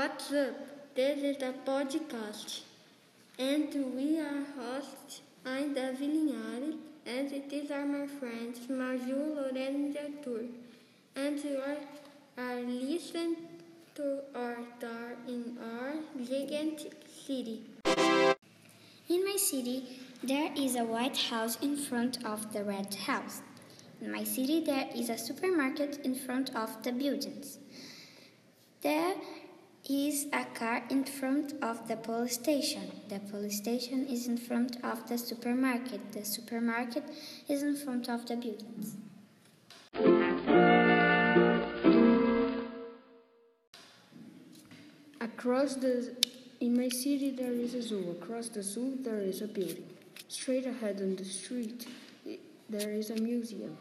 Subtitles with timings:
[0.00, 0.54] What's up?
[0.94, 2.60] This is a podcast,
[3.38, 5.20] and we are hosts.
[5.44, 10.44] I'm Davi Linhares, and these are my friends Maju, Lorena, and Arthur.
[11.16, 11.76] And you are,
[12.42, 13.36] are listening
[13.96, 15.92] to our star in our
[16.30, 16.80] gigant
[17.26, 17.60] city.
[19.10, 23.42] In my city, there is a white house in front of the red house.
[24.00, 27.58] In my city, there is a supermarket in front of the buildings.
[29.92, 32.92] Is a car in front of the police station.
[33.08, 36.12] The police station is in front of the supermarket.
[36.12, 37.02] The supermarket
[37.48, 38.94] is in front of the buildings.
[45.20, 46.14] Across the
[46.60, 48.14] in my city there is a zoo.
[48.22, 49.90] Across the zoo there is a building.
[50.28, 51.88] Straight ahead on the street
[52.68, 53.76] there is a museum.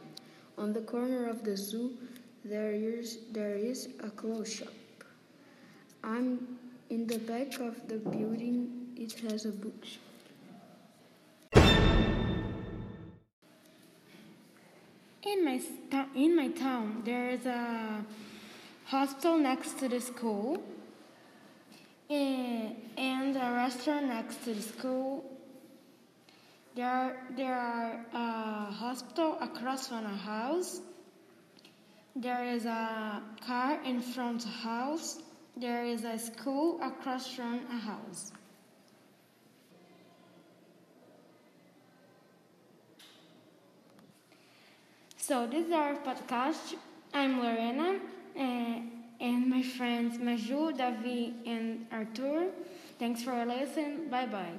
[0.58, 1.92] On the corner of the zoo
[2.44, 4.74] there is there is a clothes shop.
[6.04, 6.58] I'm
[6.90, 8.94] in the back of the building.
[8.96, 10.04] It has a bookshop.
[15.22, 15.62] In my
[16.16, 18.04] in my town, there is a
[18.86, 20.64] hospital next to the school,
[22.10, 25.24] eh, and a restaurant next to the school.
[26.76, 30.82] There there are a hospital across from a house.
[32.16, 35.20] There is a car in front of the house.
[35.58, 38.32] There is a school across from a house.
[45.18, 46.76] So this is our podcast.
[47.14, 48.00] I'm Lorena
[48.36, 48.80] uh,
[49.20, 52.48] and my friends Maju, Davi, and Arthur.
[52.98, 54.10] Thanks for listening.
[54.10, 54.58] Bye bye.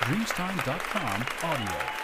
[0.00, 2.03] Dreamstime.com audio.